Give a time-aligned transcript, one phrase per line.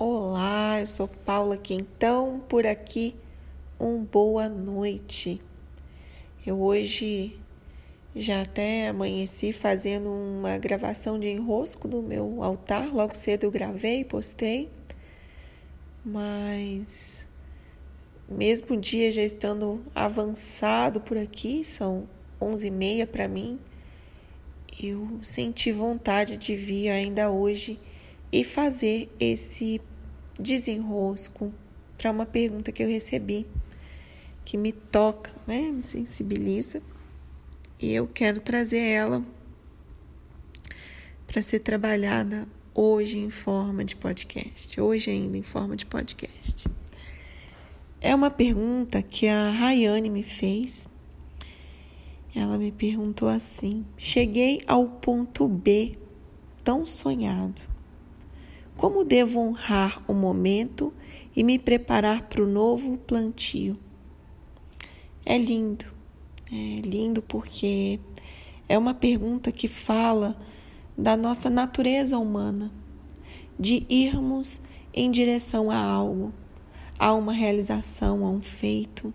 [0.00, 3.16] Olá, eu sou Paula Quintão, por aqui
[3.80, 5.40] um boa noite.
[6.46, 7.36] Eu hoje
[8.14, 14.04] já até amanheci fazendo uma gravação de enrosco no meu altar, logo cedo eu gravei,
[14.04, 14.70] postei,
[16.04, 17.26] mas
[18.28, 22.08] mesmo dia já estando avançado por aqui, são
[22.40, 23.58] onze e meia para mim,
[24.80, 27.80] eu senti vontade de vir ainda hoje
[28.30, 29.80] e fazer esse
[30.38, 31.52] desenrosco
[31.96, 33.46] para uma pergunta que eu recebi,
[34.44, 35.70] que me toca, né?
[35.72, 36.82] me sensibiliza,
[37.80, 39.24] e eu quero trazer ela
[41.26, 46.68] para ser trabalhada hoje em forma de podcast, hoje ainda em forma de podcast.
[48.00, 50.88] É uma pergunta que a Rayane me fez.
[52.34, 55.98] Ela me perguntou assim: Cheguei ao ponto B
[56.62, 57.77] tão sonhado
[58.78, 60.94] como devo honrar o momento
[61.34, 63.76] e me preparar para o novo plantio?
[65.26, 65.84] É lindo,
[66.50, 67.98] é lindo porque
[68.68, 70.40] é uma pergunta que fala
[70.96, 72.70] da nossa natureza humana,
[73.58, 74.60] de irmos
[74.94, 76.32] em direção a algo,
[76.96, 79.12] a uma realização, a um feito.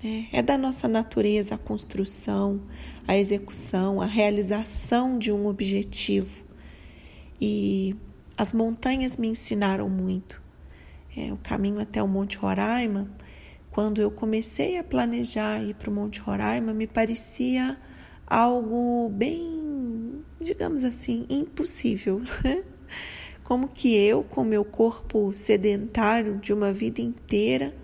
[0.00, 0.28] Né?
[0.32, 2.60] É da nossa natureza a construção,
[3.08, 6.44] a execução, a realização de um objetivo.
[7.40, 7.96] E
[8.36, 10.42] as montanhas me ensinaram muito.
[11.16, 13.08] É, o caminho até o Monte Roraima,
[13.70, 17.78] quando eu comecei a planejar ir para o Monte Roraima, me parecia
[18.26, 22.20] algo bem, digamos assim, impossível.
[22.42, 22.64] Né?
[23.44, 27.76] Como que eu, com meu corpo sedentário de uma vida inteira,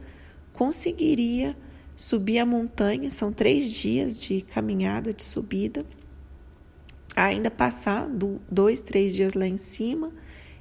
[0.55, 1.55] conseguiria
[1.95, 3.11] subir a montanha?
[3.11, 5.85] São três dias de caminhada, de subida,
[7.25, 8.09] ainda passar
[8.51, 10.13] dois, três dias lá em cima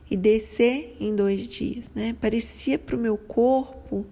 [0.09, 2.15] e descer em dois dias, né?
[2.19, 4.05] Parecia para o meu corpo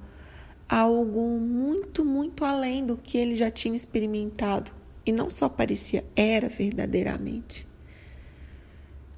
[0.70, 4.72] algo muito, muito além do que ele já tinha experimentado.
[5.06, 7.68] E não só parecia, era verdadeiramente.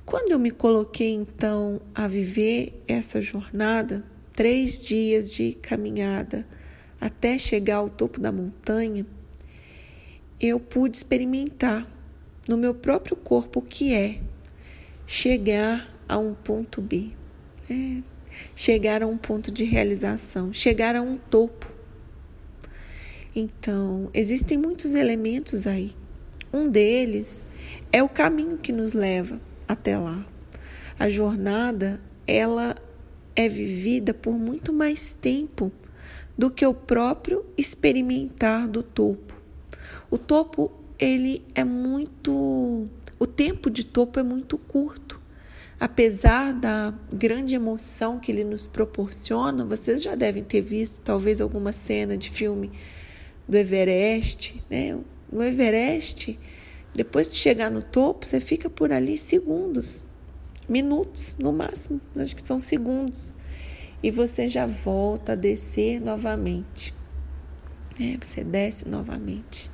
[0.06, 4.03] Quando eu me coloquei então a viver essa jornada,
[4.34, 6.47] três dias de caminhada
[7.00, 9.06] até chegar ao topo da montanha,
[10.40, 11.88] eu pude experimentar
[12.49, 14.19] no meu próprio corpo que é
[15.05, 17.11] chegar a um ponto B.
[17.69, 18.01] É,
[18.55, 21.71] chegar a um ponto de realização, chegar a um topo.
[23.35, 25.95] Então, existem muitos elementos aí.
[26.51, 27.45] Um deles
[27.91, 30.25] é o caminho que nos leva até lá.
[30.97, 32.75] A jornada, ela
[33.35, 35.71] é vivida por muito mais tempo
[36.35, 39.35] do que o próprio experimentar do topo.
[40.09, 42.87] O topo, ele é muito,
[43.17, 45.19] o tempo de topo é muito curto
[45.79, 51.71] apesar da grande emoção que ele nos proporciona, vocês já devem ter visto talvez alguma
[51.71, 52.71] cena de filme
[53.47, 54.99] do Everest, né?
[55.31, 56.37] No Everest,
[56.93, 60.03] depois de chegar no topo, você fica por ali segundos,
[60.67, 63.33] minutos no máximo, acho que são segundos,
[64.03, 66.93] e você já volta a descer novamente.
[67.99, 69.69] É, você desce novamente.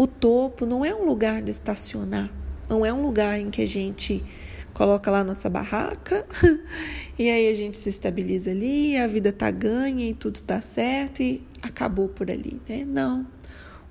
[0.00, 2.32] O topo não é um lugar de estacionar,
[2.66, 4.24] não é um lugar em que a gente
[4.72, 6.26] coloca lá nossa barraca
[7.18, 11.22] e aí a gente se estabiliza ali, a vida tá ganha e tudo tá certo
[11.22, 12.82] e acabou por ali, né?
[12.82, 13.26] Não.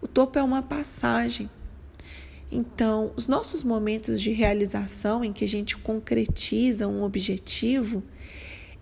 [0.02, 1.48] O topo é uma passagem.
[2.52, 8.02] Então, os nossos momentos de realização em que a gente concretiza um objetivo,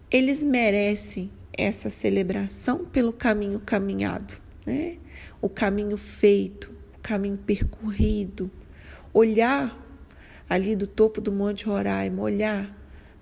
[0.09, 4.95] eles merecem essa celebração pelo caminho caminhado, né?
[5.41, 6.76] O caminho feito,
[7.07, 8.51] caminho percorrido,
[9.13, 9.81] olhar
[10.49, 12.77] ali do topo do Monte Roraima, olhar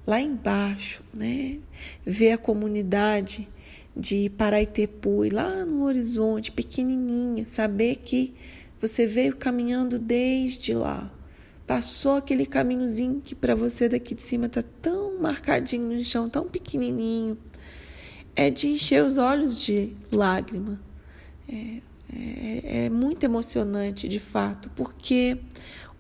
[0.08, 1.60] lá embaixo, né?
[2.04, 3.48] Ver a comunidade
[3.96, 8.34] de Paraitepu, lá no horizonte, pequenininha, saber que
[8.82, 11.12] você veio caminhando desde lá.
[11.68, 16.48] Passou aquele caminhozinho que para você daqui de cima tá tão marcadinho no chão, tão
[16.48, 17.38] pequenininho.
[18.36, 20.80] É de encher os olhos de lágrima.
[21.48, 21.82] É,
[22.14, 25.38] é, é muito emocionante, de fato, porque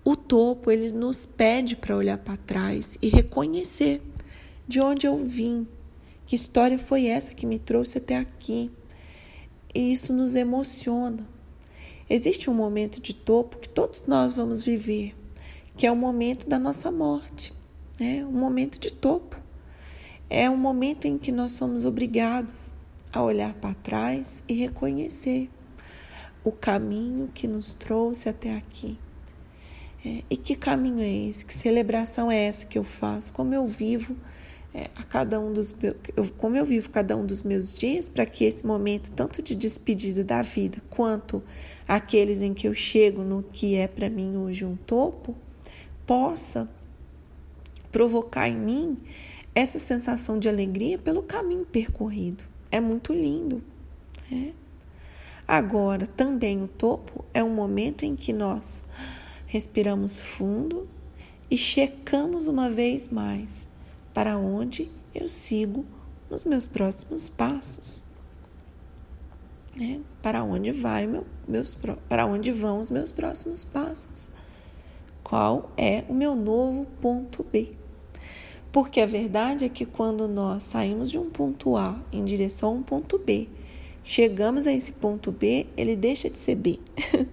[0.04, 4.02] o topo, ele nos pede para olhar para trás e reconhecer
[4.68, 5.68] de onde eu vim,
[6.25, 8.72] que história foi essa que me trouxe até aqui.
[9.74, 11.28] E isso nos emociona.
[12.10, 15.16] Existe um momento de topo que todos nós vamos viver,
[15.75, 17.51] que é o momento da nossa morte,
[18.00, 18.24] né?
[18.25, 19.42] Um momento de topo.
[20.30, 22.74] É um momento em que nós somos obrigados
[23.12, 25.50] a olhar para trás e reconhecer
[26.46, 28.98] o caminho que nos trouxe até aqui.
[30.06, 31.44] É, e que caminho é esse?
[31.44, 33.34] Que celebração é essa que eu faço?
[33.34, 34.16] Como eu vivo
[34.72, 35.96] é, a cada um dos meus,
[36.38, 40.24] como eu vivo cada um dos meus dias, para que esse momento, tanto de despedida
[40.24, 41.42] da vida, quanto
[41.88, 45.36] aqueles em que eu chego no que é para mim hoje um topo,
[46.06, 46.70] possa
[47.92, 48.98] provocar em mim
[49.56, 52.44] essa sensação de alegria pelo caminho percorrido.
[52.70, 53.64] É muito lindo.
[54.30, 54.54] Né?
[55.48, 58.84] Agora, também o topo é um momento em que nós
[59.46, 60.88] respiramos fundo
[61.50, 63.70] e checamos uma vez mais
[64.14, 65.86] para onde eu sigo
[66.30, 68.04] nos meus próximos passos.
[69.80, 71.78] É, para onde vai meu, meus
[72.08, 74.32] para onde vão os meus próximos passos?
[75.24, 77.74] Qual é o meu novo ponto B?
[78.72, 82.74] Porque a verdade é que quando nós saímos de um ponto A em direção a
[82.74, 83.50] um ponto B,
[84.06, 86.80] chegamos a esse ponto B, ele deixa de ser B.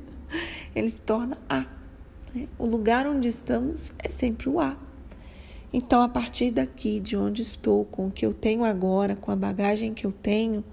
[0.74, 1.66] ele se torna A.
[2.34, 2.48] Né?
[2.58, 4.76] O lugar onde estamos é sempre o A.
[5.70, 9.36] Então, a partir daqui, de onde estou, com o que eu tenho agora, com a
[9.36, 10.64] bagagem que eu tenho,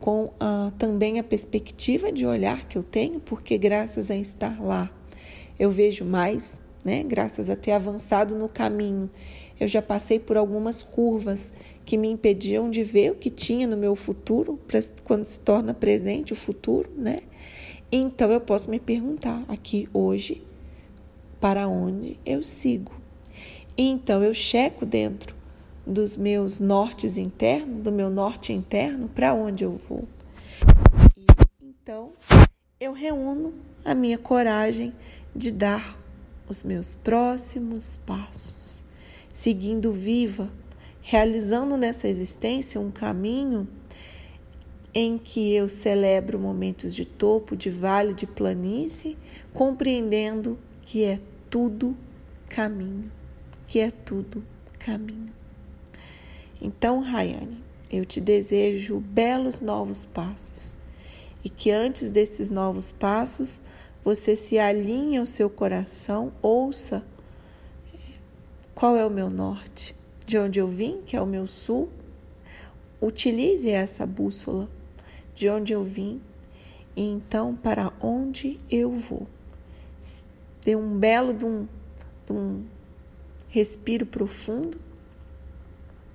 [0.00, 4.90] com uh, também a perspectiva de olhar que eu tenho, porque graças a estar lá
[5.58, 7.04] eu vejo mais, né?
[7.04, 9.08] Graças a ter avançado no caminho,
[9.60, 11.52] eu já passei por algumas curvas
[11.84, 14.58] que me impediam de ver o que tinha no meu futuro,
[15.04, 17.20] quando se torna presente o futuro, né?
[17.90, 20.42] Então eu posso me perguntar aqui hoje
[21.40, 22.92] para onde eu sigo.
[23.76, 25.34] Então eu checo dentro
[25.86, 30.04] dos meus nortes internos, do meu norte interno, para onde eu vou.
[31.16, 31.26] E,
[31.60, 32.12] então
[32.80, 33.52] eu reúno
[33.84, 34.94] a minha coragem
[35.34, 35.98] de dar
[36.48, 38.84] os meus próximos passos,
[39.32, 40.50] seguindo viva,
[41.02, 43.68] realizando nessa existência um caminho
[44.94, 49.18] em que eu celebro momentos de topo, de vale, de planície,
[49.52, 51.20] compreendendo que é
[51.50, 51.96] tudo
[52.48, 53.10] caminho
[53.72, 54.44] que é tudo
[54.78, 55.32] caminho.
[56.60, 60.76] Então, Rayane, eu te desejo belos novos passos
[61.42, 63.62] e que antes desses novos passos
[64.04, 67.02] você se alinhe ao seu coração, ouça
[68.74, 69.96] qual é o meu norte,
[70.26, 71.88] de onde eu vim, que é o meu sul.
[73.00, 74.68] Utilize essa bússola
[75.34, 76.20] de onde eu vim
[76.94, 79.26] e então para onde eu vou.
[80.64, 81.66] Dê um belo de um,
[82.26, 82.64] de um
[83.48, 84.78] respiro profundo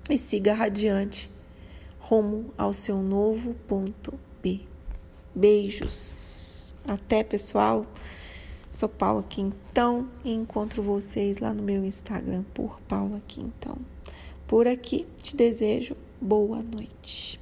[0.08, 1.30] e siga radiante
[2.00, 4.60] rumo ao seu novo ponto B.
[5.34, 6.74] Beijos.
[6.86, 7.86] Até, pessoal.
[8.72, 13.76] Sou Paula Quintão e encontro vocês lá no meu Instagram por Paula Quintão.
[14.48, 17.37] Por aqui te desejo boa noite.